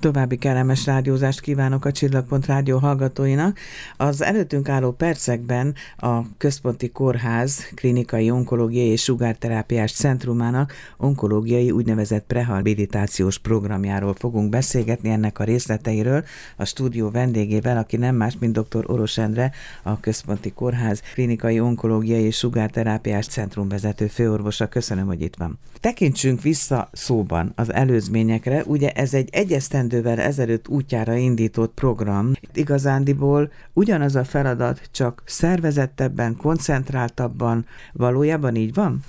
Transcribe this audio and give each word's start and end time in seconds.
További 0.00 0.36
kellemes 0.36 0.86
rádiózást 0.86 1.40
kívánok 1.40 1.84
a 1.84 1.92
Csillagpont 1.92 2.46
Rádió 2.46 2.78
hallgatóinak. 2.78 3.58
Az 3.96 4.22
előttünk 4.22 4.68
álló 4.68 4.90
percekben 4.92 5.74
a 5.96 6.36
Központi 6.36 6.90
Kórház 6.90 7.66
klinikai 7.74 8.30
onkológiai 8.30 8.86
és 8.86 9.02
sugárterápiás 9.02 9.92
centrumának 9.92 10.72
onkológiai 10.96 11.70
úgynevezett 11.70 12.24
prehabilitációs 12.26 13.38
programjáról 13.38 14.14
fogunk 14.14 14.50
beszélgetni 14.50 15.10
ennek 15.10 15.38
a 15.38 15.44
részleteiről 15.44 16.24
a 16.56 16.64
stúdió 16.64 17.10
vendégével, 17.10 17.76
aki 17.76 17.96
nem 17.96 18.16
más, 18.16 18.36
mint 18.38 18.58
dr. 18.58 18.84
Oros 18.90 19.18
Endre, 19.18 19.52
a 19.82 20.00
Központi 20.00 20.52
Kórház 20.52 21.00
klinikai 21.14 21.60
onkológiai 21.60 22.22
és 22.22 22.36
sugárterápiás 22.36 23.26
centrum 23.26 23.68
vezető 23.68 24.06
főorvosa. 24.06 24.66
Köszönöm, 24.66 25.06
hogy 25.06 25.20
itt 25.20 25.36
van. 25.36 25.58
Tekintsünk 25.80 26.42
vissza 26.42 26.88
szóban 26.92 27.52
az 27.56 27.72
előzményekre. 27.72 28.62
Ugye 28.66 28.90
ez 28.90 29.14
egy 29.14 29.28
egyesztendő 29.32 29.89
esztendővel 29.90 30.26
ezelőtt 30.26 30.68
útjára 30.68 31.14
indított 31.14 31.74
program. 31.74 32.32
Igazándiból 32.52 33.52
ugyanaz 33.72 34.14
a 34.16 34.24
feladat, 34.24 34.88
csak 34.90 35.22
szervezettebben, 35.24 36.36
koncentráltabban. 36.36 37.66
Valójában 37.92 38.54
így 38.56 38.74
van? 38.74 39.00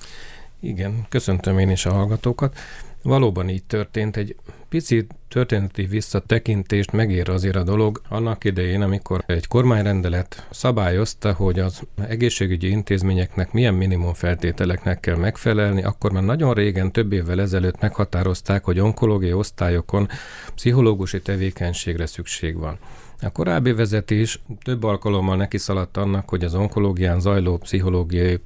Igen, 0.60 1.06
köszöntöm 1.10 1.58
én 1.58 1.70
is 1.70 1.86
a 1.86 1.92
hallgatókat. 1.92 2.58
Valóban 3.04 3.50
így 3.50 3.64
történt. 3.64 4.18
Egy 4.18 4.36
pici 4.70 5.08
történeti 5.32 5.86
visszatekintést 5.86 6.92
megér 6.92 7.30
azért 7.30 7.56
a 7.56 7.64
dolog 7.64 8.02
annak 8.10 8.44
idején, 8.44 8.82
amikor 8.82 9.24
egy 9.26 9.48
kormányrendelet 9.48 10.48
szabályozta, 10.50 11.34
hogy 11.34 11.60
az 11.60 11.82
egészségügyi 12.08 12.70
intézményeknek 12.70 13.52
milyen 13.52 13.74
minimum 13.74 14.14
feltételeknek 14.14 15.00
kell 15.00 15.16
megfelelni, 15.16 15.84
akkor 15.84 16.12
már 16.12 16.24
nagyon 16.24 16.54
régen, 16.54 16.92
több 16.92 17.12
évvel 17.12 17.42
ezelőtt 17.42 17.82
meghatározták, 17.82 18.64
hogy 18.64 18.80
onkológiai 18.80 19.34
osztályokon 19.34 20.08
pszichológusi 20.56 21.22
tevékenységre 21.22 22.06
szükség 22.06 22.58
van. 22.58 22.78
A 23.24 23.30
korábbi 23.30 23.72
vezetés 23.72 24.42
több 24.64 24.84
alkalommal 24.84 25.36
neki 25.36 25.58
szaladt 25.58 25.98
annak, 25.98 26.30
hogy 26.30 26.44
az 26.44 26.56
onkológián 26.56 27.20
zajló 27.20 27.58
pszichológiai 27.58 28.40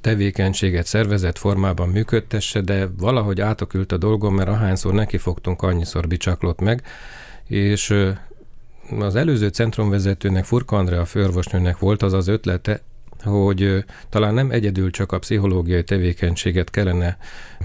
tevékenységet 0.00 0.86
szervezett 0.86 1.38
formában 1.38 1.88
működtesse, 1.88 2.60
de 2.60 2.88
valahogy 2.98 3.40
átokült 3.40 3.92
a 3.92 3.96
dolgom, 3.96 4.34
mert 4.34 4.48
ahányszor 4.48 4.92
neki 4.92 5.18
fogtunk, 5.18 5.62
annyiszor 5.62 6.06
bicsaklott 6.20 6.60
meg, 6.60 6.82
és 7.46 7.94
az 8.98 9.16
előző 9.16 9.48
centrumvezetőnek, 9.48 10.44
Furka 10.44 10.76
Andrea 10.76 11.04
főorvosnőnek 11.04 11.78
volt 11.78 12.02
az 12.02 12.12
az 12.12 12.28
ötlete, 12.28 12.80
hogy 13.24 13.84
talán 14.08 14.34
nem 14.34 14.50
egyedül 14.50 14.90
csak 14.90 15.12
a 15.12 15.18
pszichológiai 15.18 15.84
tevékenységet 15.84 16.70
kellene 16.70 17.18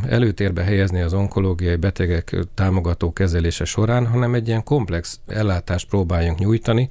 előtérbe 0.07 0.63
helyezni 0.63 1.01
az 1.01 1.13
onkológiai 1.13 1.75
betegek 1.75 2.35
támogató 2.53 3.13
kezelése 3.13 3.65
során, 3.65 4.07
hanem 4.07 4.33
egy 4.33 4.47
ilyen 4.47 4.63
komplex 4.63 5.19
ellátást 5.27 5.89
próbáljunk 5.89 6.39
nyújtani, 6.39 6.89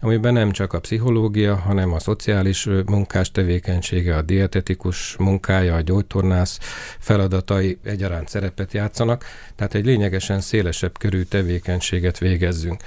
amiben 0.00 0.32
nem 0.32 0.50
csak 0.50 0.72
a 0.72 0.80
pszichológia, 0.80 1.54
hanem 1.56 1.92
a 1.92 1.98
szociális 1.98 2.68
munkás 2.86 3.30
tevékenysége, 3.30 4.16
a 4.16 4.22
dietetikus 4.22 5.16
munkája, 5.18 5.74
a 5.74 5.80
gyógytornász 5.80 6.58
feladatai 6.98 7.78
egyaránt 7.84 8.28
szerepet 8.28 8.72
játszanak, 8.72 9.24
tehát 9.56 9.74
egy 9.74 9.84
lényegesen 9.84 10.40
szélesebb 10.40 10.98
körű 10.98 11.22
tevékenységet 11.22 12.18
végezzünk. 12.18 12.82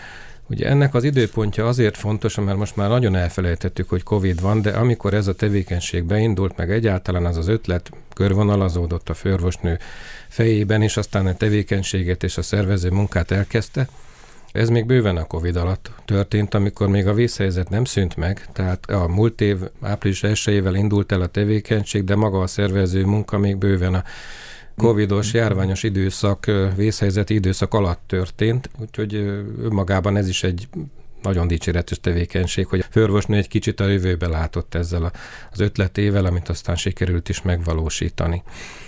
Ugye 0.49 0.67
ennek 0.67 0.93
az 0.93 1.03
időpontja 1.03 1.67
azért 1.67 1.97
fontos, 1.97 2.35
mert 2.35 2.57
most 2.57 2.75
már 2.75 2.89
nagyon 2.89 3.15
elfelejtettük, 3.15 3.89
hogy 3.89 4.03
Covid 4.03 4.41
van, 4.41 4.61
de 4.61 4.69
amikor 4.69 5.13
ez 5.13 5.27
a 5.27 5.35
tevékenység 5.35 6.03
beindult, 6.03 6.57
meg 6.57 6.71
egyáltalán 6.71 7.25
az 7.25 7.37
az 7.37 7.47
ötlet 7.47 7.91
körvonalazódott 8.13 9.09
a 9.09 9.13
főorvosnő 9.13 9.79
fejében, 10.27 10.81
és 10.81 10.97
aztán 10.97 11.25
a 11.25 11.35
tevékenységet 11.35 12.23
és 12.23 12.37
a 12.37 12.41
szervező 12.41 12.89
munkát 12.89 13.31
elkezdte, 13.31 13.87
ez 14.53 14.69
még 14.69 14.85
bőven 14.85 15.17
a 15.17 15.23
Covid 15.23 15.55
alatt 15.55 15.91
történt, 16.05 16.53
amikor 16.53 16.87
még 16.87 17.07
a 17.07 17.13
vészhelyzet 17.13 17.69
nem 17.69 17.85
szűnt 17.85 18.15
meg, 18.15 18.47
tehát 18.51 18.85
a 18.85 19.07
múlt 19.07 19.41
év 19.41 19.57
április 19.81 20.23
1 20.23 20.69
indult 20.73 21.11
el 21.11 21.21
a 21.21 21.27
tevékenység, 21.27 22.03
de 22.03 22.15
maga 22.15 22.41
a 22.41 22.47
szervező 22.47 23.05
munka 23.05 23.37
még 23.37 23.57
bőven 23.57 23.93
a 23.93 24.03
covidos 24.75 25.33
járványos 25.33 25.83
időszak, 25.83 26.51
vészhelyzeti 26.75 27.33
időszak 27.33 27.73
alatt 27.73 28.01
történt, 28.07 28.69
úgyhogy 28.79 29.15
önmagában 29.61 30.17
ez 30.17 30.27
is 30.27 30.43
egy 30.43 30.67
nagyon 31.21 31.47
dicséretes 31.47 31.99
tevékenység, 31.99 32.67
hogy 32.67 32.79
a 32.79 32.91
főorvosnő 32.91 33.37
egy 33.37 33.47
kicsit 33.47 33.79
a 33.79 33.87
jövőbe 33.87 34.27
látott 34.27 34.75
ezzel 34.75 35.11
az 35.51 35.59
ötletével, 35.59 36.25
amit 36.25 36.49
aztán 36.49 36.75
sikerült 36.75 37.29
is 37.29 37.41
megvalósítani. 37.41 38.43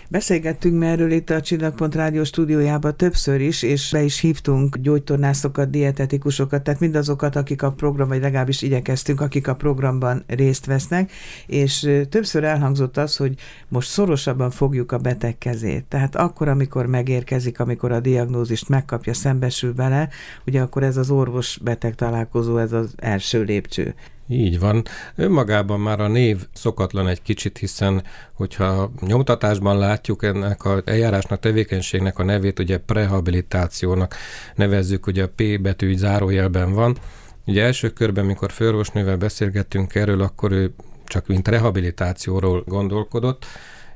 Beszélgettünk 0.09 0.79
már 0.79 0.91
erről 0.91 1.11
itt 1.11 1.29
a 1.29 1.41
Csillagpont 1.41 1.95
Rádió 1.95 2.23
stúdiójában 2.23 2.97
többször 2.97 3.41
is, 3.41 3.63
és 3.63 3.89
be 3.91 4.03
is 4.03 4.19
hívtunk 4.19 4.77
gyógytornászokat, 4.77 5.69
dietetikusokat, 5.69 6.63
tehát 6.63 6.79
mindazokat, 6.79 7.35
akik 7.35 7.63
a 7.63 7.71
program, 7.71 8.07
vagy 8.07 8.21
legalábbis 8.21 8.61
igyekeztünk, 8.61 9.21
akik 9.21 9.47
a 9.47 9.55
programban 9.55 10.23
részt 10.27 10.65
vesznek, 10.65 11.11
és 11.47 11.89
többször 12.09 12.43
elhangzott 12.43 12.97
az, 12.97 13.15
hogy 13.15 13.35
most 13.67 13.89
szorosabban 13.89 14.49
fogjuk 14.49 14.91
a 14.91 14.97
beteg 14.97 15.37
kezét. 15.37 15.85
Tehát 15.85 16.15
akkor, 16.15 16.47
amikor 16.47 16.85
megérkezik, 16.85 17.59
amikor 17.59 17.91
a 17.91 17.99
diagnózist 17.99 18.69
megkapja, 18.69 19.13
szembesül 19.13 19.73
vele, 19.73 20.09
ugye 20.45 20.61
akkor 20.61 20.83
ez 20.83 20.97
az 20.97 21.09
orvos-beteg 21.09 21.95
találkozó, 21.95 22.57
ez 22.57 22.71
az 22.71 22.93
első 22.97 23.43
lépcső. 23.43 23.95
Így 24.27 24.59
van. 24.59 24.83
Önmagában 25.15 25.79
már 25.79 25.99
a 25.99 26.07
név 26.07 26.47
szokatlan 26.53 27.07
egy 27.07 27.21
kicsit, 27.21 27.57
hiszen 27.57 28.03
hogyha 28.33 28.91
nyomtatásban 29.01 29.77
látjuk 29.77 30.23
ennek 30.23 30.63
a 30.63 30.81
eljárásnak, 30.85 31.39
tevékenységnek 31.39 32.19
a 32.19 32.23
nevét, 32.23 32.59
ugye 32.59 32.77
prehabilitációnak 32.77 34.15
nevezzük, 34.55 35.07
ugye 35.07 35.23
a 35.23 35.29
P 35.35 35.61
betű 35.61 35.95
zárójelben 35.95 36.73
van. 36.73 36.97
Ugye 37.45 37.63
első 37.63 37.89
körben, 37.89 38.25
mikor 38.25 38.51
főorvosnővel 38.51 39.17
beszélgettünk 39.17 39.95
erről, 39.95 40.21
akkor 40.21 40.51
ő 40.51 40.73
csak 41.05 41.27
mint 41.27 41.47
rehabilitációról 41.47 42.63
gondolkodott, 42.67 43.45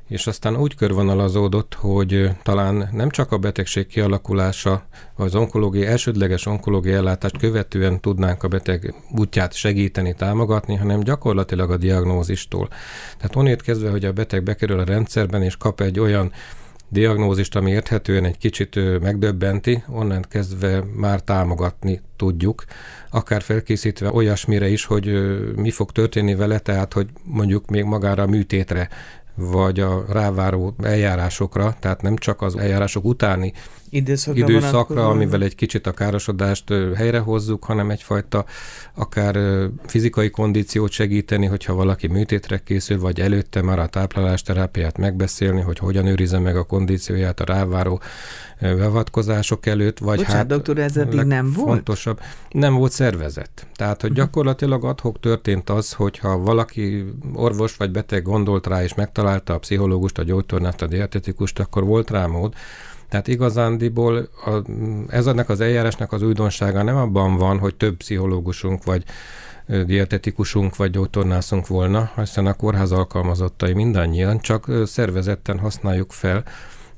és 0.10 0.28
aztán 0.28 0.58
úgy 0.58 0.76
körvonalazódott, 0.76 1.74
hogy 1.74 2.30
talán 2.44 2.90
nem 2.92 3.10
csak 3.10 3.32
a 3.32 3.38
betegség 3.38 3.88
kialakulása, 3.88 4.86
az 5.16 5.36
onkológiai, 5.36 5.86
elsődleges 5.86 6.46
onkológiai 6.46 6.96
ellátást 6.96 7.38
követően 7.38 8.00
tudnánk 8.00 8.44
a 8.44 8.48
beteg 8.48 8.94
útját 9.12 9.54
segíteni, 9.54 10.14
támogatni, 10.14 10.76
hanem 10.76 11.00
gyakorlatilag 11.00 11.72
a 11.72 11.78
diagnózistól. 11.78 12.68
Tehát 13.18 13.36
onnét 13.36 13.62
kezdve, 13.62 13.90
hogy 13.90 14.06
a 14.06 14.14
beteg 14.14 14.44
bekerül 14.44 14.80
a 14.80 14.84
rendszerben 14.84 15.42
és 15.42 15.58
kap 15.58 15.82
egy 15.82 16.00
olyan 16.00 16.32
diagnózist, 16.90 17.56
ami 17.56 17.72
érthetően 17.72 18.26
egy 18.26 18.38
kicsit 18.38 19.00
megdöbbenti, 19.02 19.84
onnan 19.88 20.26
kezdve 20.30 20.84
már 20.96 21.22
támogatni 21.22 22.02
tudjuk, 22.16 22.64
akár 23.10 23.42
felkészítve 23.42 24.12
olyasmire 24.12 24.68
is, 24.68 24.86
hogy 24.86 25.06
mi 25.56 25.72
fog 25.72 25.92
történni 25.92 26.36
vele, 26.36 26.60
tehát 26.60 26.94
hogy 26.94 27.08
mondjuk 27.24 27.70
még 27.70 27.84
magára 27.84 28.24
a 28.24 28.28
műtétre 28.28 28.90
vagy 29.40 29.80
a 29.80 30.06
ráváró 30.10 30.74
eljárásokra, 30.84 31.76
tehát 31.80 32.02
nem 32.02 32.16
csak 32.16 32.42
az 32.42 32.58
eljárások 32.58 33.06
utáni 33.06 33.54
időszakra, 33.90 34.48
időszakra 34.48 35.08
amivel 35.08 35.44
egy 35.44 35.56
kicsit 35.56 35.88
a 35.88 35.92
károsodást 35.92 36.74
helyrehozzuk, 36.96 37.64
hanem 37.64 37.90
egyfajta 37.90 38.46
akár 38.94 39.38
fizikai 39.86 40.30
kondíciót 40.30 40.92
segíteni, 40.92 41.46
hogyha 41.46 41.74
valaki 41.74 42.08
műtétre 42.08 42.58
készül, 42.58 43.00
vagy 43.00 43.20
előtte 43.20 43.62
már 43.62 43.80
a 43.80 43.88
táplálásterápiát 43.88 44.98
megbeszélni, 44.98 45.62
hogy 45.62 45.78
hogyan 45.78 46.06
őrizze 46.06 46.40
meg 46.40 46.56
a 46.56 46.64
kondícióját 46.64 47.40
a 47.40 47.46
ráváró 47.46 48.02
beavatkozások 48.60 49.66
előtt, 49.66 50.00
vagy 50.00 50.18
Bocsánat, 50.18 50.38
hát 50.38 50.48
doktor, 50.48 50.78
ez 50.78 50.98
eddig 50.98 51.20
nem 51.20 51.52
volt? 51.54 51.68
Fontosabb, 51.68 52.20
nem 52.50 52.74
volt 52.74 52.92
szervezet. 52.92 53.68
Tehát, 53.76 54.02
hogy 54.02 54.10
mhm. 54.10 54.20
gyakorlatilag 54.20 54.84
adhok 54.84 55.20
történt 55.20 55.70
az, 55.70 55.94
hogyha 55.94 56.38
valaki 56.38 57.06
orvos 57.34 57.76
vagy 57.76 57.92
beteg 57.92 58.24
gondolt 58.24 58.68
rá, 58.68 58.84
és 58.84 58.94
megtalálta 58.94 59.54
a 59.54 59.58
pszichológust, 59.58 60.18
a 60.18 60.24
gyógytornást, 60.24 60.82
a 60.82 60.88
dietetikust, 60.88 61.60
akkor 61.60 61.84
volt 61.84 62.10
rá 62.10 62.26
mód, 62.26 62.54
tehát 63.10 63.28
igazándiból 63.28 64.30
a, 64.46 64.72
ez 65.08 65.28
ennek 65.28 65.50
az 65.50 65.62
eljárásnak 65.62 66.12
az 66.12 66.22
újdonsága 66.22 66.84
nem 66.84 66.96
abban 66.96 67.36
van, 67.36 67.60
hogy 67.60 67.76
több 67.76 67.98
pszichológusunk 67.98 68.84
vagy 68.84 69.04
dietetikusunk 69.86 70.76
vagy 70.76 70.92
gyógytornászunk 70.92 71.68
volna, 71.68 72.12
hiszen 72.16 72.46
a 72.46 72.54
kórház 72.54 72.92
alkalmazottai 72.92 73.74
mindannyian, 73.74 74.40
csak 74.40 74.72
szervezetten 74.86 75.60
használjuk 75.60 76.12
fel, 76.12 76.44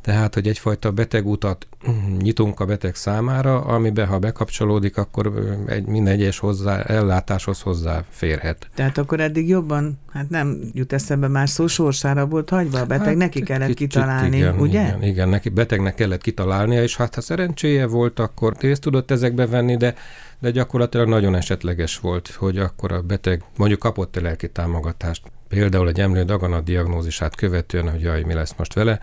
tehát, 0.01 0.33
hogy 0.33 0.47
egyfajta 0.47 0.91
betegutat 0.91 1.67
nyitunk 2.21 2.59
a 2.59 2.65
beteg 2.65 2.95
számára, 2.95 3.61
amiben 3.61 4.07
ha 4.07 4.19
bekapcsolódik, 4.19 4.97
akkor 4.97 5.31
egy, 5.65 5.85
minden 5.85 6.13
egyes 6.13 6.39
hozzá, 6.39 6.81
ellátáshoz 6.81 7.61
hozzáférhet. 7.61 8.69
Tehát 8.75 8.97
akkor 8.97 9.19
eddig 9.19 9.47
jobban, 9.47 9.99
hát 10.11 10.29
nem 10.29 10.61
jut 10.73 10.93
eszembe 10.93 11.27
más 11.27 11.49
szó, 11.49 11.67
sorsára 11.67 12.25
volt 12.25 12.49
hagyva 12.49 12.79
a 12.79 12.85
beteg, 12.85 13.05
hát, 13.05 13.15
neki 13.15 13.41
kellett 13.41 13.67
kicsit, 13.67 13.87
kitalálni, 13.87 14.37
igen, 14.37 14.59
ugye? 14.59 14.81
Igen, 14.81 15.03
igen, 15.03 15.29
neki 15.29 15.49
betegnek 15.49 15.95
kellett 15.95 16.21
kitalálnia, 16.21 16.83
és 16.83 16.95
hát 16.95 17.15
ha 17.15 17.21
szerencséje 17.21 17.85
volt, 17.85 18.19
akkor 18.19 18.55
részt 18.59 18.81
tudott 18.81 19.11
ezekbe 19.11 19.47
venni, 19.47 19.77
de 19.77 19.95
de 20.41 20.51
gyakorlatilag 20.51 21.07
nagyon 21.07 21.35
esetleges 21.35 21.99
volt, 21.99 22.27
hogy 22.27 22.57
akkor 22.57 22.91
a 22.91 23.01
beteg 23.01 23.43
mondjuk 23.57 23.79
kapott 23.79 24.15
a 24.15 24.21
lelki 24.21 24.49
támogatást. 24.49 25.31
Például 25.47 25.87
egy 25.87 25.99
emlő 25.99 26.23
daganat 26.23 26.63
diagnózisát 26.63 27.35
követően, 27.35 27.89
hogy 27.91 28.01
jaj, 28.01 28.23
mi 28.23 28.33
lesz 28.33 28.53
most 28.57 28.73
vele, 28.73 28.99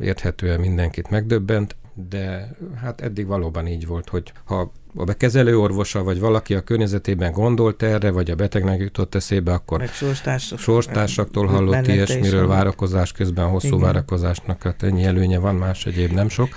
érthetően 0.00 0.60
mindenkit 0.60 1.10
megdöbbent, 1.10 1.76
de 1.94 2.50
hát 2.82 3.00
eddig 3.00 3.26
valóban 3.26 3.66
így 3.66 3.86
volt, 3.86 4.08
hogy 4.08 4.32
ha 4.44 4.72
a 4.96 5.04
bekezelő 5.04 5.58
orvosa, 5.58 6.02
vagy 6.02 6.20
valaki 6.20 6.54
a 6.54 6.60
környezetében 6.60 7.32
gondolt 7.32 7.82
erre, 7.82 8.10
vagy 8.10 8.30
a 8.30 8.34
betegnek 8.34 8.80
jutott 8.80 9.14
eszébe, 9.14 9.52
akkor 9.52 9.78
Meg 9.78 9.88
sorstársak, 9.88 10.58
sorstársaktól 10.58 11.46
hallott 11.46 11.86
ilyesmiről, 11.86 12.46
várakozás 12.46 13.12
közben, 13.12 13.48
hosszú 13.48 13.66
Igen. 13.66 13.80
várakozásnak, 13.80 14.62
hát 14.62 14.82
ennyi 14.82 15.04
előnye 15.04 15.38
van, 15.38 15.54
más 15.54 15.86
egyéb 15.86 16.12
nem 16.12 16.28
sok. 16.28 16.48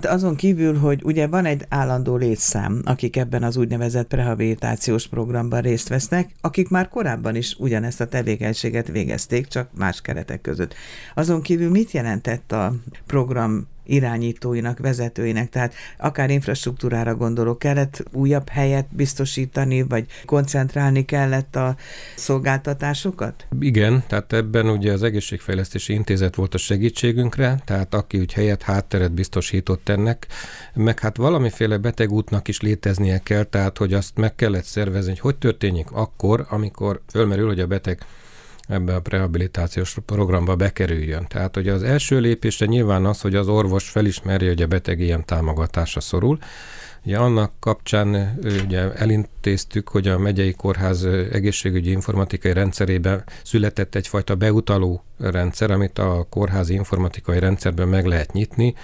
Azon 0.00 0.36
kívül, 0.36 0.78
hogy 0.78 1.00
ugye 1.04 1.26
van 1.26 1.44
egy 1.44 1.64
állandó 1.68 2.16
létszám, 2.16 2.82
akik 2.84 3.16
ebben 3.16 3.42
az 3.42 3.56
úgynevezett 3.56 4.12
rehabilitációs 4.12 5.06
programban 5.06 5.60
részt 5.60 5.88
vesznek, 5.88 6.30
akik 6.40 6.68
már 6.68 6.88
korábban 6.88 7.34
is 7.34 7.56
ugyanezt 7.58 8.00
a 8.00 8.06
tevékenységet 8.06 8.88
végezték, 8.88 9.46
csak 9.46 9.68
más 9.78 10.00
keretek 10.00 10.40
között. 10.40 10.74
Azon 11.14 11.42
kívül 11.42 11.70
mit 11.70 11.90
jelentett 11.90 12.52
a 12.52 12.74
program 13.06 13.66
irányítóinak, 13.88 14.78
vezetőinek, 14.78 15.48
tehát 15.48 15.74
akár 15.98 16.30
infrastruktúrára 16.30 17.14
gondolok, 17.14 17.58
kellett 17.58 18.04
újabb 18.12 18.48
helyet 18.48 18.86
biztosítani, 18.90 19.82
vagy 19.82 20.06
koncentrálni 20.24 21.04
kellett 21.04 21.56
a 21.56 21.76
szolgáltatásokat? 22.16 23.46
Igen, 23.60 24.04
tehát 24.06 24.32
ebben 24.32 24.68
ugye 24.68 24.92
az 24.92 25.02
Egészségfejlesztési 25.02 25.92
Intézet 25.92 26.34
volt 26.34 26.54
a 26.54 26.58
segítségünkre, 26.58 27.60
tehát 27.64 27.94
aki 27.94 28.18
úgy 28.18 28.32
helyet, 28.32 28.62
hátteret 28.62 29.12
biztosított 29.12 29.88
ennek, 29.88 30.26
meg 30.74 30.98
hát 30.98 31.16
valamiféle 31.16 31.76
betegútnak 31.76 32.48
is 32.48 32.60
léteznie 32.60 33.18
kell, 33.22 33.44
tehát 33.44 33.78
hogy 33.78 33.94
azt 33.94 34.16
meg 34.16 34.34
kellett 34.34 34.64
szervezni, 34.64 35.10
hogy 35.10 35.26
hogy 35.28 35.36
történik 35.38 35.90
akkor, 35.90 36.46
amikor 36.48 37.02
fölmerül, 37.10 37.46
hogy 37.46 37.60
a 37.60 37.66
beteg 37.66 38.06
ebbe 38.68 38.94
a 38.94 39.02
rehabilitációs 39.04 39.96
programba 40.06 40.56
bekerüljön. 40.56 41.26
Tehát, 41.28 41.54
hogy 41.54 41.68
az 41.68 41.82
első 41.82 42.20
lépésre 42.20 42.66
nyilván 42.66 43.06
az, 43.06 43.20
hogy 43.20 43.34
az 43.34 43.48
orvos 43.48 43.88
felismerje, 43.88 44.48
hogy 44.48 44.62
a 44.62 44.66
beteg 44.66 45.00
ilyen 45.00 45.24
támogatásra 45.24 46.00
szorul, 46.00 46.38
Ugye 47.04 47.18
annak 47.18 47.52
kapcsán 47.60 48.38
ugye 48.64 48.92
elintéztük, 48.92 49.88
hogy 49.88 50.08
a 50.08 50.18
megyei 50.18 50.52
kórház 50.52 51.04
egészségügyi 51.32 51.90
informatikai 51.90 52.52
rendszerében 52.52 53.24
született 53.42 53.94
egyfajta 53.94 54.34
beutaló 54.34 55.04
rendszer, 55.18 55.70
amit 55.70 55.98
a 55.98 56.26
kórházi 56.30 56.74
informatikai 56.74 57.38
rendszerben 57.38 57.88
meg 57.88 58.06
lehet 58.06 58.32
nyitni, 58.32 58.74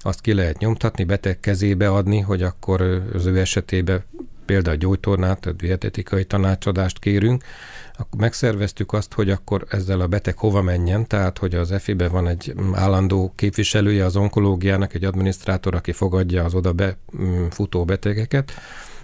azt 0.00 0.20
ki 0.20 0.32
lehet 0.34 0.58
nyomtatni, 0.58 1.04
beteg 1.04 1.40
kezébe 1.40 1.88
adni, 1.88 2.20
hogy 2.20 2.42
akkor 2.42 3.02
az 3.14 3.26
ő 3.26 3.38
esetében 3.38 4.04
például 4.46 4.76
gyógytornát, 4.76 5.40
tehát 5.40 5.58
dietetikai 5.58 6.24
tanácsadást 6.24 6.98
kérünk, 6.98 7.44
akkor 7.98 8.20
megszerveztük 8.20 8.92
azt, 8.92 9.12
hogy 9.12 9.30
akkor 9.30 9.66
ezzel 9.68 10.00
a 10.00 10.06
beteg 10.06 10.38
hova 10.38 10.62
menjen, 10.62 11.06
tehát 11.06 11.38
hogy 11.38 11.54
az 11.54 11.72
EFI-be 11.72 12.08
van 12.08 12.28
egy 12.28 12.54
állandó 12.72 13.32
képviselője 13.34 14.04
az 14.04 14.16
onkológiának, 14.16 14.94
egy 14.94 15.04
adminisztrátor, 15.04 15.74
aki 15.74 15.92
fogadja 15.92 16.44
az 16.44 16.54
oda 16.54 16.72
befutó 16.72 17.84
betegeket, 17.84 18.52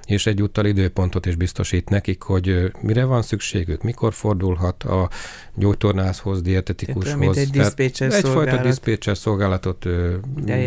és 0.07 0.27
egyúttal 0.27 0.67
időpontot 0.67 1.27
is 1.27 1.37
biztosít 1.37 1.89
nekik, 1.89 2.23
hogy 2.23 2.73
mire 2.81 3.05
van 3.05 3.23
szükségük, 3.23 3.83
mikor 3.83 4.13
fordulhat 4.13 4.83
a 4.83 5.11
gyógytornászhoz, 5.55 6.43
dietetikushoz. 6.43 7.37
egy 7.37 7.51
diszpécser 7.51 8.13
Egyfajta 8.13 8.63
diszpécser 8.63 9.17
szolgálatot 9.17 9.87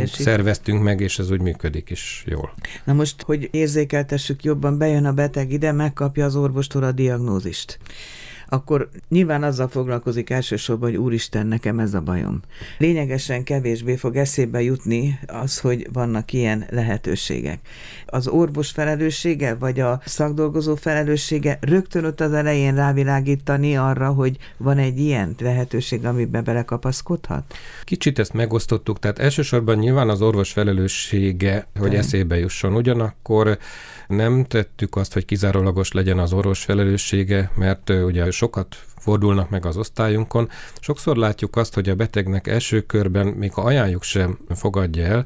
szerveztünk 0.06 0.84
meg, 0.84 1.02
és 1.02 1.20
ez 1.20 1.32
úgy 1.32 1.42
működik 1.42 1.90
is 1.90 2.24
jól. 2.28 2.54
Na 2.84 2.94
most, 2.94 3.22
hogy 3.22 3.50
érzékeltessük 3.52 4.44
jobban, 4.44 4.78
bejön 4.78 5.06
a 5.06 5.14
beteg 5.14 5.52
ide, 5.52 5.72
megkapja 5.72 6.26
az 6.26 6.36
orvostól 6.36 6.84
a 6.84 6.92
diagnózist 6.92 7.80
akkor 8.50 8.90
nyilván 9.10 9.44
azzal 9.44 9.68
foglalkozik 9.68 10.30
elsősorban, 10.30 10.90
hogy 10.90 11.00
úristen, 11.00 11.48
nekem 11.48 11.80
ez 11.80 11.94
a 11.94 12.02
bajom. 12.02 12.42
Lényegesen 12.78 13.44
kevésbé 13.44 13.96
fog 13.96 14.16
eszébe 14.16 14.62
jutni 14.62 15.20
az, 15.28 15.60
hogy 15.60 15.88
vannak 15.94 16.34
ilyen 16.34 16.66
lehetőségek. 16.70 17.60
Az 18.06 18.28
orvos 18.28 18.72
felelőssége, 18.72 19.56
vagy 19.56 19.80
a 19.80 20.02
szakdolgozó 20.06 20.76
felelőssége 20.76 21.58
rögtön 21.62 22.06
ott 22.06 22.22
az 22.22 22.34
elején 22.34 22.76
rávilágítani 22.76 23.78
arra, 23.78 24.14
hogy 24.14 24.38
van 24.58 24.78
egy 24.78 25.00
ilyen 25.00 25.36
lehetőség, 25.40 26.06
amiben 26.06 26.44
belekapaszkodhat? 26.44 27.54
Kicsit 27.84 28.20
ezt 28.20 28.34
megosztottuk, 28.34 29.00
tehát 29.00 29.20
elsősorban 29.20 29.78
nyilván 29.78 30.10
az 30.10 30.22
orvos 30.22 30.52
felelőssége, 30.52 31.68
hogy 31.80 31.90
De. 31.90 31.98
eszébe 31.98 32.38
jusson. 32.38 32.76
Ugyanakkor 32.76 33.58
nem 34.08 34.46
tettük 34.46 34.96
azt, 34.96 35.14
hogy 35.14 35.26
kizárólagos 35.26 35.92
legyen 35.92 36.20
az 36.20 36.34
orvos 36.34 36.64
felelőssége, 36.64 37.52
mert 37.56 37.90
ugye 37.90 38.24
sokat 38.36 38.76
fordulnak 38.98 39.50
meg 39.50 39.66
az 39.66 39.78
osztályunkon. 39.78 40.50
Sokszor 40.80 41.18
látjuk 41.18 41.56
azt, 41.56 41.74
hogy 41.74 41.90
a 41.90 41.96
betegnek 41.96 42.48
első 42.48 42.82
körben, 42.82 43.28
még 43.28 43.54
ha 43.54 43.62
ajánljuk 43.62 44.04
sem 44.04 44.38
fogadja 44.50 45.06
el, 45.06 45.26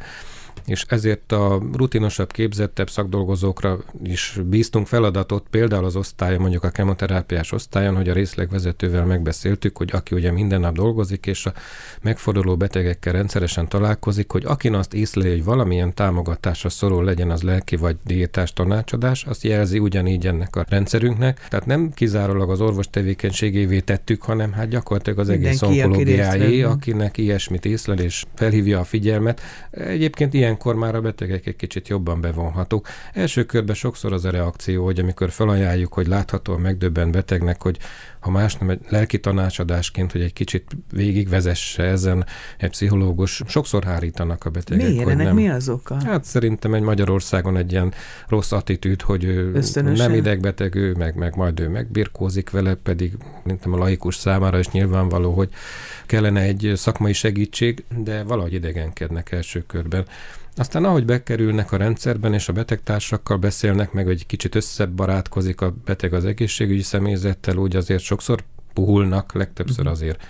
és 0.69 0.85
ezért 0.87 1.31
a 1.31 1.61
rutinosabb, 1.73 2.31
képzettebb 2.31 2.89
szakdolgozókra 2.89 3.77
is 4.03 4.39
bíztunk 4.45 4.87
feladatot, 4.87 5.45
például 5.49 5.85
az 5.85 5.95
osztályon, 5.95 6.41
mondjuk 6.41 6.63
a 6.63 6.69
kemoterápiás 6.69 7.51
osztályon, 7.51 7.95
hogy 7.95 8.09
a 8.09 8.13
részlegvezetővel 8.13 9.05
megbeszéltük, 9.05 9.77
hogy 9.77 9.89
aki 9.93 10.15
ugye 10.15 10.31
minden 10.31 10.59
nap 10.59 10.73
dolgozik, 10.73 11.25
és 11.25 11.45
a 11.45 11.53
megforduló 12.01 12.57
betegekkel 12.57 13.13
rendszeresen 13.13 13.67
találkozik, 13.67 14.31
hogy 14.31 14.45
akin 14.45 14.73
azt 14.73 14.93
észleli, 14.93 15.29
hogy 15.29 15.43
valamilyen 15.43 15.93
támogatásra 15.93 16.69
szorul 16.69 17.03
legyen 17.03 17.31
az 17.31 17.41
lelki 17.41 17.75
vagy 17.75 17.97
diétás 18.05 18.53
tanácsadás, 18.53 19.25
azt 19.25 19.43
jelzi 19.43 19.79
ugyanígy 19.79 20.27
ennek 20.27 20.55
a 20.55 20.65
rendszerünknek. 20.69 21.47
Tehát 21.49 21.65
nem 21.65 21.91
kizárólag 21.93 22.49
az 22.49 22.61
orvos 22.61 22.89
tevékenységévé 22.89 23.79
tettük, 23.79 24.21
hanem 24.21 24.51
hát 24.51 24.67
gyakorlatilag 24.67 25.19
az 25.19 25.27
Mindenki, 25.27 25.47
egész 25.47 25.61
onkológiáé, 25.61 26.61
aki 26.61 26.89
akinek 26.89 27.17
ilyesmit 27.17 27.65
észlel 27.65 27.99
és 27.99 28.23
felhívja 28.35 28.79
a 28.79 28.83
figyelmet. 28.83 29.41
Egyébként 29.71 30.33
ilyen 30.33 30.57
ilyenkor 30.65 30.87
már 30.87 30.95
a 30.95 31.01
betegek 31.01 31.45
egy 31.45 31.55
kicsit 31.55 31.87
jobban 31.87 32.21
bevonhatók. 32.21 32.87
Első 33.13 33.43
körben 33.43 33.75
sokszor 33.75 34.13
az 34.13 34.25
a 34.25 34.29
reakció, 34.29 34.83
hogy 34.83 34.99
amikor 34.99 35.29
felajánljuk, 35.29 35.93
hogy 35.93 36.07
láthatóan 36.07 36.59
megdöbben 36.59 37.11
betegnek, 37.11 37.61
hogy 37.61 37.77
ha 38.19 38.31
más 38.31 38.55
nem 38.55 38.69
egy 38.69 38.79
lelki 38.89 39.19
tanácsadásként, 39.19 40.11
hogy 40.11 40.21
egy 40.21 40.33
kicsit 40.33 40.77
végigvezesse 40.91 41.83
ezen 41.83 42.25
egy 42.57 42.69
pszichológus, 42.69 43.41
sokszor 43.47 43.83
hárítanak 43.83 44.45
a 44.45 44.49
betegek. 44.49 44.87
Miért? 44.87 45.03
Hogy 45.03 45.15
nem, 45.15 45.35
mi 45.35 45.49
az 45.49 45.69
oka? 45.69 45.97
Hát 46.05 46.23
szerintem 46.23 46.73
egy 46.73 46.81
Magyarországon 46.81 47.57
egy 47.57 47.71
ilyen 47.71 47.93
rossz 48.27 48.51
attitűd, 48.51 49.01
hogy 49.01 49.23
ő 49.23 49.53
Ösztönösen? 49.53 50.09
nem 50.09 50.17
idegbeteg, 50.17 50.75
ő 50.75 50.93
meg, 50.97 51.15
meg 51.15 51.35
majd 51.35 51.59
ő 51.59 51.69
megbirkózik 51.69 52.49
vele, 52.49 52.75
pedig 52.75 53.13
szerintem 53.43 53.73
a 53.73 53.77
laikus 53.77 54.15
számára 54.15 54.59
is 54.59 54.69
nyilvánvaló, 54.69 55.33
hogy 55.33 55.49
kellene 56.05 56.41
egy 56.41 56.71
szakmai 56.75 57.13
segítség, 57.13 57.83
de 58.03 58.23
valahogy 58.23 58.53
idegenkednek 58.53 59.31
első 59.31 59.63
körben. 59.67 60.05
Aztán 60.59 60.85
ahogy 60.85 61.05
bekerülnek 61.05 61.71
a 61.71 61.77
rendszerben, 61.77 62.33
és 62.33 62.49
a 62.49 62.53
betegtársakkal 62.53 63.37
beszélnek, 63.37 63.91
meg 63.91 64.05
hogy 64.05 64.25
kicsit 64.25 64.55
összebarátkozik 64.55 65.61
a 65.61 65.73
beteg 65.85 66.13
az 66.13 66.25
egészségügyi 66.25 66.81
személyzettel, 66.81 67.55
úgy 67.55 67.75
azért 67.75 68.03
sokszor 68.03 68.43
puhulnak, 68.73 69.33
legtöbbször 69.33 69.83
mhm. 69.83 69.93
azért 69.93 70.23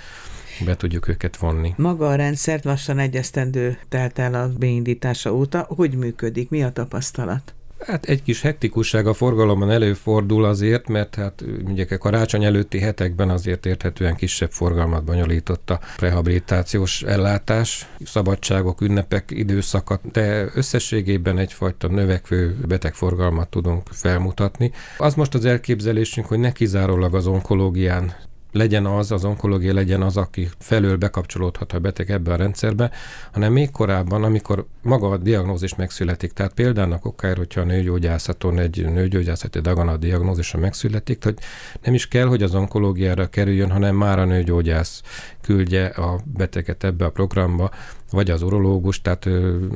be 0.66 0.76
tudjuk 0.76 1.08
őket 1.08 1.38
vonni. 1.38 1.74
Maga 1.78 2.08
a 2.08 2.16
rendszert 2.16 2.64
lassan 2.64 3.00
egyesztendő 3.00 3.78
telt 3.90 4.20
el 4.20 4.34
a 4.34 4.50
beindítása 4.58 5.34
óta. 5.34 5.66
Hogy 5.70 5.94
működik? 5.94 6.50
Mi 6.50 6.64
a 6.64 6.72
tapasztalat? 6.72 7.54
Hát 7.86 8.06
egy 8.06 8.24
kis 8.24 8.42
hektikusság 8.42 9.08
a 9.08 9.14
forgalomban 9.14 9.72
előfordul 9.72 10.46
azért, 10.46 10.88
mert 10.88 11.16
hát 11.16 11.44
ugye 11.66 11.86
a 11.90 11.98
karácsony 11.98 12.44
előtti 12.44 12.80
hetekben 12.80 13.30
azért 13.30 13.66
érthetően 13.66 14.16
kisebb 14.16 14.52
forgalmat 14.52 15.04
bonyolított 15.04 15.70
a 15.70 15.80
rehabilitációs 15.98 17.02
ellátás, 17.04 17.88
szabadságok, 18.06 18.82
ünnepek 18.82 19.32
időszaka, 19.32 20.00
de 20.12 20.46
összességében 20.54 21.38
egyfajta 21.38 21.88
növekvő 21.88 22.58
betegforgalmat 22.68 23.50
tudunk 23.50 23.88
felmutatni. 23.92 24.72
Az 24.98 25.14
most 25.14 25.34
az 25.34 25.46
elképzelésünk, 25.46 26.28
hogy 26.28 26.40
ne 26.40 26.52
kizárólag 26.52 27.16
az 27.16 27.28
onkológián 27.28 28.14
legyen 28.52 28.86
az, 28.86 29.12
az 29.12 29.26
onkológia 29.26 29.74
legyen 29.74 30.02
az, 30.02 30.18
aki 30.18 30.50
felől 30.58 30.98
bekapcsolódhat 30.98 31.74
a 31.74 31.80
beteg 31.80 32.12
ebbe 32.12 32.34
a 32.34 32.36
rendszerbe, 32.36 32.92
hanem 33.32 33.54
még 33.54 33.72
korábban, 33.72 34.24
amikor 34.24 34.66
maga 34.82 35.10
a 35.10 35.18
diagnózis 35.18 35.76
megszületik. 35.76 36.32
Tehát 36.32 36.54
például 36.54 37.00
okáért, 37.02 37.38
hogyha 37.38 37.62
a 37.62 37.66
nőgyógyászaton 37.66 38.60
egy 38.60 38.86
nőgyógyászati 38.86 39.60
daganat 39.60 40.00
diagnózisa 40.00 40.58
megszületik, 40.58 41.24
hogy 41.24 41.38
nem 41.84 41.94
is 41.94 42.08
kell, 42.08 42.26
hogy 42.26 42.44
az 42.44 42.56
onkológiára 42.56 43.28
kerüljön, 43.28 43.72
hanem 43.72 43.96
már 43.96 44.20
a 44.20 44.26
nőgyógyász 44.26 45.02
küldje 45.42 45.86
a 45.86 46.20
beteget 46.26 46.84
ebbe 46.84 47.06
a 47.06 47.12
programba, 47.12 47.72
vagy 48.12 48.30
az 48.30 48.42
urológus, 48.42 49.02
tehát 49.02 49.30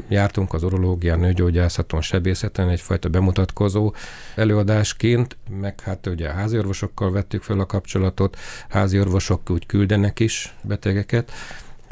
jártunk 0.08 0.54
az 0.54 0.64
urológián, 0.64 1.20
nőgyógyászaton, 1.20 2.02
sebészeten 2.02 2.70
egyfajta 2.70 3.10
bemutatkozó 3.10 3.94
előadásként, 4.36 5.38
meg 5.60 5.80
hát 5.80 6.08
ugye 6.08 6.30
a 6.30 6.34
háziorvosokkal 6.34 7.12
vettük 7.12 7.44
fel 7.44 7.60
a 7.60 7.66
kapcsolatot, 7.66 8.38
háziorvosok 8.70 9.50
úgy 9.50 9.66
küldenek 9.66 10.20
is 10.20 10.56
betegeket, 10.64 11.32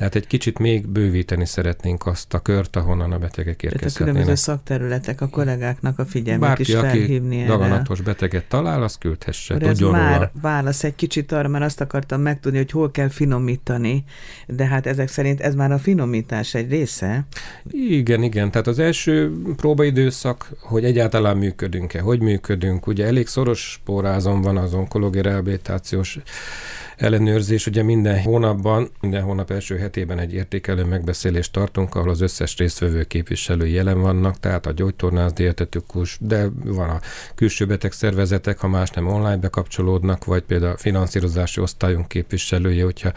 Tehát 0.02 0.16
egy 0.16 0.28
kicsit 0.28 0.60
még 0.60 0.88
bővíteni 0.88 1.46
szeretnénk 1.46 2.06
azt 2.06 2.34
a 2.34 2.40
kört, 2.40 2.76
ahonnan 2.76 3.12
a 3.12 3.18
betegek 3.18 3.64
érkezhetnének. 3.64 3.94
Tehát 3.94 4.10
a 4.10 4.12
különböző 4.12 4.36
szakterületek 4.36 5.22
a 5.22 5.28
kollégáknak 5.28 6.00
a 6.00 6.06
figyelmét 6.06 6.48
Bárki, 6.48 6.62
is 6.62 6.74
felhívni 6.74 7.38
aki 7.38 7.48
daganatos 7.48 8.02
beteget 8.02 8.46
talál, 8.46 8.84
az 8.84 8.98
küldhesse. 8.98 9.56
ez 9.56 9.80
már 9.80 10.16
róla. 10.16 10.32
válasz 10.42 10.84
egy 10.84 10.96
kicsit 10.96 11.32
arra, 11.32 11.48
mert 11.48 11.64
azt 11.64 11.82
akartam 11.82 12.22
megtudni, 12.22 12.58
hogy 12.58 12.72
hol 12.72 12.92
kell 12.92 13.08
finomítani, 13.08 14.04
de 14.48 14.66
hát 14.66 14.86
ezek 14.86 15.08
szerint 15.08 15.42
ez 15.42 15.56
már 15.56 15.72
a 15.72 15.78
finomítás 15.78 16.54
egy 16.54 16.70
része. 16.70 17.26
Igen, 17.72 18.24
igen. 18.24 18.52
Tehát 18.52 18.68
az 18.68 18.80
első 18.80 19.32
próbaidőszak, 19.56 20.52
hogy 20.60 20.84
egyáltalán 20.84 21.38
működünk-e, 21.38 22.00
hogy 22.00 22.20
működünk. 22.20 22.88
Ugye 22.88 23.06
elég 23.06 23.28
szoros 23.28 23.72
spórázon 23.72 24.42
van 24.42 24.58
az 24.58 24.74
onkológiai 24.74 25.24
rehabilitációs 25.24 26.20
ellenőrzés. 27.02 27.68
Ugye 27.68 27.84
minden 27.84 28.22
hónapban, 28.22 28.90
minden 29.00 29.22
hónap 29.22 29.52
első 29.52 29.78
hetében 29.78 30.20
egy 30.20 30.34
értékelő 30.34 30.84
megbeszélést 30.84 31.52
tartunk, 31.52 31.96
ahol 31.96 32.10
az 32.10 32.22
összes 32.22 32.58
résztvevő 32.58 33.04
képviselő 33.04 33.68
jelen 33.68 34.02
vannak, 34.02 34.40
tehát 34.40 34.66
a 34.66 34.72
gyógytornász, 34.72 35.34
dietetikus, 35.34 36.18
de 36.20 36.48
van 36.64 36.90
a 36.90 37.00
külső 37.36 37.66
beteg 37.66 37.92
szervezetek, 37.92 38.60
ha 38.60 38.68
más 38.68 38.90
nem 38.90 39.08
online 39.08 39.38
bekapcsolódnak, 39.38 40.26
vagy 40.26 40.44
például 40.44 40.74
a 40.74 40.78
finanszírozási 40.78 41.62
osztályunk 41.62 42.08
képviselője, 42.08 42.84
hogyha 42.84 43.12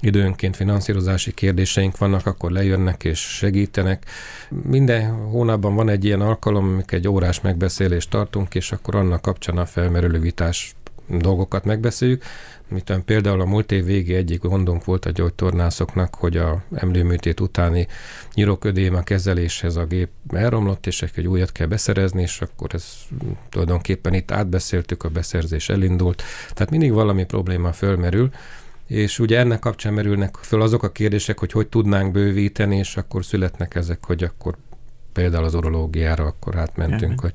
időnként 0.00 0.56
finanszírozási 0.56 1.32
kérdéseink 1.32 1.98
vannak, 1.98 2.26
akkor 2.26 2.50
lejönnek 2.50 3.04
és 3.04 3.18
segítenek. 3.18 4.04
Minden 4.48 5.10
hónapban 5.10 5.74
van 5.74 5.88
egy 5.88 6.04
ilyen 6.04 6.20
alkalom, 6.20 6.64
amikor 6.64 6.98
egy 6.98 7.08
órás 7.08 7.40
megbeszélést 7.40 8.10
tartunk, 8.10 8.54
és 8.54 8.72
akkor 8.72 8.94
annak 8.94 9.22
kapcsán 9.22 9.58
a 9.58 9.66
felmerülő 9.66 10.18
vitás 10.18 10.74
dolgokat 11.08 11.64
megbeszéljük. 11.64 12.22
Mit 12.68 12.92
például 13.04 13.40
a 13.40 13.44
múlt 13.44 13.72
év 13.72 13.84
végé 13.84 14.14
egyik 14.14 14.40
gondunk 14.40 14.84
volt 14.84 15.04
a 15.04 15.10
gyógytornászoknak, 15.10 16.14
hogy 16.14 16.36
a 16.36 16.62
emlőműtét 16.74 17.40
utáni 17.40 17.86
nyiroködéma 18.34 19.02
kezeléshez 19.02 19.76
a 19.76 19.84
gép 19.84 20.08
elromlott, 20.28 20.86
és 20.86 21.02
egy 21.02 21.26
újat 21.26 21.52
kell 21.52 21.66
beszerezni, 21.66 22.22
és 22.22 22.40
akkor 22.40 22.74
ez 22.74 22.84
tulajdonképpen 23.48 24.14
itt 24.14 24.30
átbeszéltük, 24.30 25.04
a 25.04 25.08
beszerzés 25.08 25.68
elindult. 25.68 26.22
Tehát 26.54 26.70
mindig 26.70 26.92
valami 26.92 27.24
probléma 27.24 27.72
fölmerül, 27.72 28.30
és 28.86 29.18
ugye 29.18 29.38
ennek 29.38 29.58
kapcsán 29.58 29.94
merülnek 29.94 30.36
föl 30.36 30.62
azok 30.62 30.82
a 30.82 30.90
kérdések, 30.90 31.38
hogy 31.38 31.52
hogy 31.52 31.68
tudnánk 31.68 32.12
bővíteni, 32.12 32.76
és 32.76 32.96
akkor 32.96 33.24
születnek 33.24 33.74
ezek, 33.74 34.04
hogy 34.04 34.22
akkor 34.24 34.56
például 35.12 35.44
az 35.44 35.54
urológiára 35.54 36.24
akkor 36.24 36.56
átmentünk. 36.56 37.20
Hogy... 37.20 37.34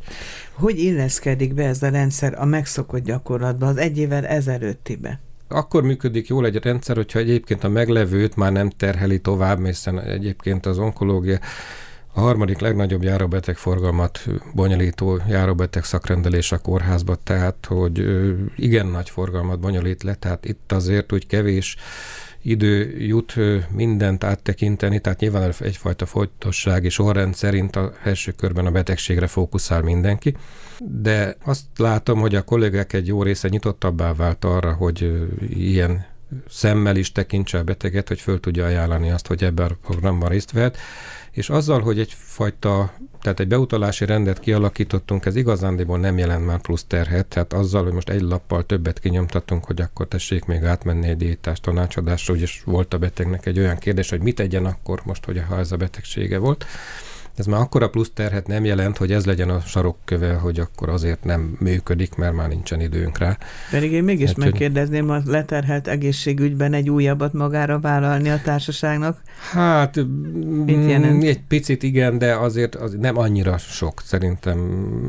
hogy 0.53 0.79
illeszkedik 0.79 1.53
be 1.53 1.65
ez 1.65 1.83
a 1.83 1.89
rendszer 1.89 2.33
a 2.39 2.45
megszokott 2.45 3.03
gyakorlatba, 3.03 3.67
az 3.67 3.77
egy 3.77 3.97
évvel 3.97 4.25
ezelőttibe? 4.25 5.19
Akkor 5.47 5.83
működik 5.83 6.27
jól 6.27 6.45
egy 6.45 6.63
rendszer, 6.63 6.95
hogyha 6.95 7.19
egyébként 7.19 7.63
a 7.63 7.69
meglevőt 7.69 8.35
már 8.35 8.51
nem 8.51 8.69
terheli 8.69 9.19
tovább, 9.19 9.65
hiszen 9.65 10.01
egyébként 10.01 10.65
az 10.65 10.77
onkológia 10.77 11.39
a 12.13 12.19
harmadik 12.19 12.59
legnagyobb 12.59 13.03
járóbetegforgalmat 13.03 14.19
bonyolító 14.53 15.19
járóbeteg 15.29 15.83
szakrendelés 15.83 16.51
a 16.51 16.57
kórházba, 16.57 17.15
tehát 17.15 17.65
hogy 17.67 18.05
igen 18.55 18.87
nagy 18.87 19.09
forgalmat 19.09 19.59
bonyolít 19.59 20.03
le, 20.03 20.13
tehát 20.13 20.45
itt 20.45 20.71
azért 20.71 21.11
úgy 21.11 21.27
kevés 21.27 21.75
idő 22.41 22.97
jut 22.99 23.35
mindent 23.71 24.23
áttekinteni, 24.23 24.99
tehát 24.99 25.19
nyilván 25.19 25.53
egyfajta 25.59 26.05
folytosság 26.05 26.83
és 26.83 26.93
sorrend 26.93 27.35
szerint 27.35 27.75
a 27.75 27.91
első 28.03 28.31
körben 28.31 28.65
a 28.65 28.71
betegségre 28.71 29.27
fókuszál 29.27 29.81
mindenki, 29.81 30.35
de 30.79 31.35
azt 31.43 31.65
látom, 31.77 32.19
hogy 32.19 32.35
a 32.35 32.41
kollégák 32.41 32.93
egy 32.93 33.07
jó 33.07 33.23
része 33.23 33.47
nyitottabbá 33.47 34.13
vált 34.13 34.45
arra, 34.45 34.73
hogy 34.73 35.27
ilyen 35.49 36.05
szemmel 36.49 36.95
is 36.95 37.11
tekintse 37.11 37.57
a 37.57 37.63
beteget, 37.63 38.07
hogy 38.07 38.19
föl 38.19 38.39
tudja 38.39 38.65
ajánlani 38.65 39.11
azt, 39.11 39.27
hogy 39.27 39.43
ebben 39.43 39.71
a 39.71 39.77
programban 39.85 40.29
részt 40.29 40.51
vehet, 40.51 40.77
és 41.31 41.49
azzal, 41.49 41.81
hogy 41.81 41.99
egyfajta, 41.99 42.93
tehát 43.21 43.39
egy 43.39 43.47
beutalási 43.47 44.05
rendet 44.05 44.39
kialakítottunk, 44.39 45.25
ez 45.25 45.35
igazándiból 45.35 45.99
nem 45.99 46.17
jelent 46.17 46.45
már 46.45 46.61
plusz 46.61 46.85
terhet, 46.87 47.25
tehát 47.25 47.53
azzal, 47.53 47.83
hogy 47.83 47.93
most 47.93 48.09
egy 48.09 48.21
lappal 48.21 48.65
többet 48.65 48.99
kinyomtatunk, 48.99 49.65
hogy 49.65 49.81
akkor 49.81 50.07
tessék 50.07 50.45
még 50.45 50.63
átmenni 50.63 51.07
egy 51.07 51.17
diétás 51.17 51.59
tanácsadásra, 51.59 52.33
úgyis 52.33 52.61
volt 52.65 52.93
a 52.93 52.97
betegnek 52.97 53.45
egy 53.45 53.59
olyan 53.59 53.77
kérdés, 53.77 54.09
hogy 54.09 54.21
mit 54.21 54.35
tegyen 54.35 54.65
akkor 54.65 55.01
most, 55.03 55.25
hogy 55.25 55.43
ha 55.47 55.57
ez 55.57 55.71
a 55.71 55.77
betegsége 55.77 56.37
volt. 56.37 56.65
Ez 57.37 57.45
már 57.45 57.61
akkora 57.61 57.89
plusz 57.89 58.11
terhet 58.13 58.47
nem 58.47 58.65
jelent, 58.65 58.97
hogy 58.97 59.11
ez 59.11 59.25
legyen 59.25 59.49
a 59.49 59.59
sarokköve, 59.59 60.33
hogy 60.33 60.59
akkor 60.59 60.89
azért 60.89 61.23
nem 61.23 61.57
működik, 61.59 62.15
mert 62.15 62.33
már 62.33 62.47
nincsen 62.47 62.81
időnk 62.81 63.17
rá. 63.17 63.37
Pedig 63.71 63.91
én 63.91 64.03
mégis 64.03 64.27
hát, 64.27 64.37
megkérdezném, 64.37 65.09
a 65.09 65.21
leterhelt 65.25 65.87
egészségügyben 65.87 66.73
egy 66.73 66.89
újabbat 66.89 67.33
magára 67.33 67.79
vállalni 67.79 68.29
a 68.29 68.41
társaságnak? 68.43 69.21
Hát 69.51 69.99
jelent? 70.67 71.23
egy 71.23 71.41
picit 71.47 71.83
igen, 71.83 72.17
de 72.17 72.35
azért 72.35 72.75
az 72.75 72.95
nem 72.99 73.17
annyira 73.17 73.57
sok 73.57 74.01
szerintem. 74.05 74.57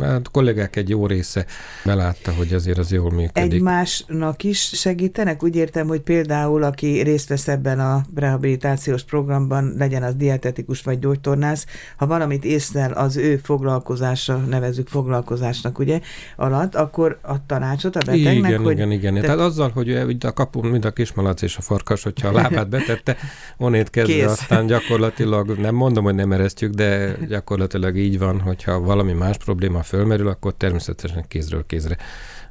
Hát 0.00 0.26
a 0.26 0.30
kollégák 0.30 0.76
egy 0.76 0.88
jó 0.88 1.06
része 1.06 1.46
belátta, 1.84 2.32
hogy 2.32 2.52
azért 2.52 2.78
az 2.78 2.92
jól 2.92 3.10
működik. 3.10 3.52
Egymásnak 3.52 4.42
is 4.42 4.60
segítenek? 4.60 5.42
Úgy 5.42 5.56
értem, 5.56 5.86
hogy 5.86 6.00
például 6.00 6.62
aki 6.62 7.00
részt 7.00 7.28
vesz 7.28 7.48
ebben 7.48 7.80
a 7.80 8.02
rehabilitációs 8.14 9.02
programban, 9.02 9.74
legyen 9.78 10.02
az 10.02 10.14
dietetikus 10.14 10.82
vagy 10.82 10.98
gyógytornász, 10.98 11.66
ha 11.96 12.06
van 12.06 12.17
valamit 12.18 12.44
észlel 12.44 12.92
az 12.92 13.16
ő 13.16 13.36
foglalkozása, 13.36 14.36
nevezük 14.36 14.88
foglalkozásnak, 14.88 15.78
ugye, 15.78 16.00
alatt, 16.36 16.74
akkor 16.74 17.18
a 17.22 17.46
tanácsot 17.46 17.96
a 17.96 17.98
betegnek, 17.98 18.34
igen, 18.34 18.62
hogy... 18.62 18.72
Igen, 18.72 18.90
igen, 18.90 19.14
Tehát 19.14 19.38
azzal, 19.38 19.70
hogy 19.74 20.16
a 20.20 20.32
kapun, 20.32 20.66
mint 20.66 20.84
a 20.84 20.90
kismalac 20.90 21.42
és 21.42 21.56
a 21.56 21.60
farkas, 21.60 22.02
hogyha 22.02 22.28
a 22.28 22.32
lábát 22.32 22.68
betette, 22.68 23.16
onnét 23.58 23.90
kezdve 23.90 24.14
Kész. 24.14 24.26
aztán 24.26 24.66
gyakorlatilag, 24.66 25.58
nem 25.58 25.74
mondom, 25.74 26.04
hogy 26.04 26.14
nem 26.14 26.32
eresztjük, 26.32 26.74
de 26.74 27.16
gyakorlatilag 27.28 27.96
így 27.96 28.18
van, 28.18 28.40
hogyha 28.40 28.80
valami 28.80 29.12
más 29.12 29.36
probléma 29.36 29.82
fölmerül, 29.82 30.28
akkor 30.28 30.54
természetesen 30.56 31.24
kézről 31.28 31.66
kézre 31.66 31.96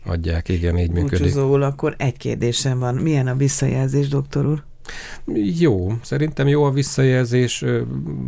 adják, 0.06 0.50
igen, 0.50 0.78
így 0.78 0.92
működik. 0.92 1.20
Búcsúzóul 1.20 1.64
akkor 1.64 1.96
egy 1.98 2.18
kérdésem 2.18 2.80
van. 2.80 2.96
Milyen 2.96 3.28
a 3.28 3.36
visszajelzés, 3.36 4.08
doktor 4.08 4.46
úr? 4.46 4.64
Jó, 5.60 5.92
szerintem 6.02 6.48
jó 6.48 6.64
a 6.64 6.72
visszajelzés. 6.72 7.64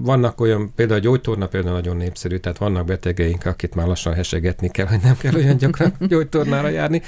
Vannak 0.02 0.42
olyan, 0.42 0.72
például 0.76 1.00
a 1.00 1.04
gyógytorna 1.04 1.48
például 1.48 1.74
nagyon 1.74 1.98
népszerű, 1.98 2.38
tehát 2.38 2.58
vannak 2.58 2.86
betegeink, 2.86 3.46
akit 3.46 3.76
már 3.76 3.88
lassan 3.88 4.14
hesegetni 4.14 4.70
kell, 4.70 4.86
hogy 4.86 5.00
nem 5.04 5.18
kell 5.18 5.36
olyan 5.36 5.58
gyakran 5.58 5.94
gyógytornára 6.08 6.70
járni, 6.70 7.02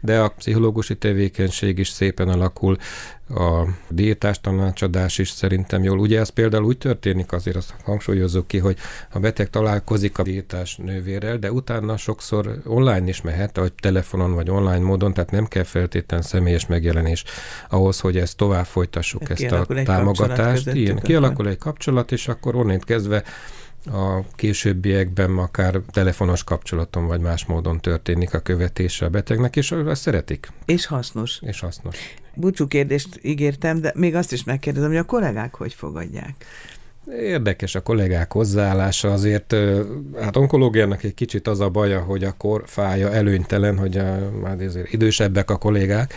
de 0.00 0.18
a 0.18 0.28
pszichológusi 0.28 0.96
tevékenység 0.96 1.78
is 1.78 1.88
szépen 1.88 2.28
alakul 2.28 2.76
a 3.34 3.66
diétás 3.88 4.40
tanácsadás 4.40 5.18
is 5.18 5.30
szerintem 5.30 5.82
jól. 5.82 5.98
Ugye 5.98 6.18
ez 6.18 6.28
például 6.28 6.64
úgy 6.64 6.78
történik, 6.78 7.32
azért 7.32 7.56
azt 7.56 7.74
hangsúlyozzuk 7.84 8.46
ki, 8.46 8.58
hogy 8.58 8.76
a 9.12 9.18
beteg 9.18 9.50
találkozik 9.50 10.18
a 10.18 10.22
diétás 10.22 10.76
nővérrel, 10.76 11.38
de 11.38 11.52
utána 11.52 11.96
sokszor 11.96 12.62
online 12.64 13.08
is 13.08 13.20
mehet, 13.20 13.56
vagy 13.56 13.72
telefonon, 13.72 14.34
vagy 14.34 14.50
online 14.50 14.78
módon, 14.84 15.12
tehát 15.12 15.30
nem 15.30 15.46
kell 15.46 15.64
feltétlenül 15.64 16.26
személyes 16.26 16.66
megjelenés 16.66 17.24
ahhoz, 17.68 18.00
hogy 18.00 18.16
ezt 18.16 18.36
tovább 18.36 18.66
folytassuk, 18.66 19.28
hát 19.28 19.40
ezt 19.40 19.52
a 19.52 19.66
támogatást. 19.84 20.66
Igen, 20.66 20.98
kialakul 20.98 21.48
egy 21.48 21.58
kapcsolat, 21.58 22.12
és 22.12 22.28
akkor 22.28 22.56
onnét 22.56 22.84
kezdve 22.84 23.22
a 23.86 24.20
későbbiekben 24.34 25.38
akár 25.38 25.80
telefonos 25.90 26.44
kapcsolaton 26.44 27.06
vagy 27.06 27.20
más 27.20 27.44
módon 27.44 27.80
történik 27.80 28.34
a 28.34 28.38
követése 28.38 29.04
a 29.04 29.08
betegnek, 29.08 29.56
és 29.56 29.72
azt 29.72 30.00
szeretik. 30.00 30.52
És 30.64 30.86
hasznos. 30.86 31.40
És 31.42 31.60
hasznos. 31.60 31.96
Búcsú 32.40 32.66
kérdést 32.66 33.18
ígértem, 33.22 33.80
de 33.80 33.92
még 33.96 34.14
azt 34.14 34.32
is 34.32 34.44
megkérdezem, 34.44 34.88
hogy 34.88 34.98
a 34.98 35.04
kollégák 35.04 35.54
hogy 35.54 35.74
fogadják? 35.74 36.34
Érdekes 37.18 37.74
a 37.74 37.80
kollégák 37.80 38.32
hozzáállása, 38.32 39.12
azért 39.12 39.54
hát 40.20 40.36
onkológiának 40.36 41.02
egy 41.02 41.14
kicsit 41.14 41.48
az 41.48 41.60
a 41.60 41.68
baja, 41.68 42.00
hogy 42.00 42.24
a 42.24 42.32
korfája 42.32 43.12
előnytelen, 43.12 43.78
hogy 43.78 43.96
a, 43.96 44.30
már 44.42 44.60
azért 44.60 44.92
idősebbek 44.92 45.50
a 45.50 45.56
kollégák, 45.56 46.14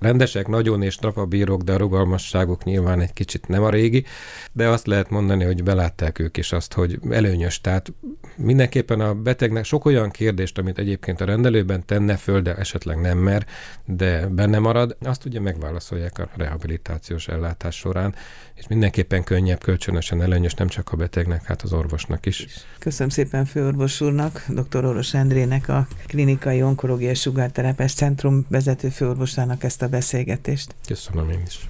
rendesek, 0.00 0.48
nagyon 0.48 0.82
és 0.82 0.96
trapabírok, 0.96 1.62
de 1.62 1.72
a 1.72 1.76
rugalmasságuk 1.76 2.64
nyilván 2.64 3.00
egy 3.00 3.12
kicsit 3.12 3.48
nem 3.48 3.62
a 3.62 3.70
régi, 3.70 4.04
de 4.52 4.68
azt 4.68 4.86
lehet 4.86 5.10
mondani, 5.10 5.44
hogy 5.44 5.62
belátták 5.62 6.18
ők 6.18 6.36
is 6.36 6.52
azt, 6.52 6.72
hogy 6.72 6.98
előnyös. 7.10 7.60
Tehát 7.60 7.92
mindenképpen 8.36 9.00
a 9.00 9.14
betegnek 9.14 9.64
sok 9.64 9.84
olyan 9.84 10.10
kérdést, 10.10 10.58
amit 10.58 10.78
egyébként 10.78 11.20
a 11.20 11.24
rendelőben 11.24 11.84
tenne 11.86 12.16
föl, 12.16 12.40
de 12.40 12.54
esetleg 12.54 13.00
nem 13.00 13.18
mer, 13.18 13.46
de 13.84 14.26
benne 14.26 14.58
marad, 14.58 14.96
azt 15.00 15.24
ugye 15.24 15.40
megválaszolják 15.40 16.18
a 16.18 16.28
rehabilitációs 16.36 17.28
ellátás 17.28 17.76
során, 17.76 18.14
és 18.54 18.66
mindenképpen 18.68 19.24
könnyebb, 19.24 19.60
kölcsönösen 19.60 20.22
előnyös 20.22 20.54
nem 20.54 20.68
csak 20.68 20.92
a 20.92 20.96
betegnek, 20.96 21.44
hát 21.44 21.62
az 21.62 21.72
orvosnak 21.72 22.26
is. 22.26 22.46
Köszönöm 22.78 23.08
szépen 23.08 23.44
főorvos 23.44 24.00
úrnak, 24.00 24.44
dr. 24.48 24.84
Oros 24.84 25.14
Endrének, 25.14 25.68
a 25.68 25.86
Klinikai 26.06 26.62
Onkológiai 26.62 27.14
Sugárterápiás 27.14 27.94
Centrum 27.94 28.46
vezető 28.48 28.88
főorvosának 28.88 29.64
ezt 29.64 29.82
a 29.82 29.88
beszélgetést. 29.88 30.74
Köszönöm 30.86 31.30
én 31.30 31.42
is. 31.46 31.68